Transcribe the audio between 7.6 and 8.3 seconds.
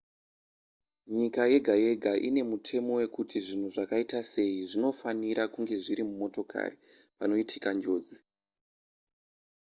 njodzi